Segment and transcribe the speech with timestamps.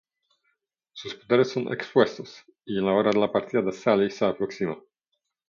[0.93, 4.75] Sus poderes son expuestos, y la hora de la partida de Sally se aproxima.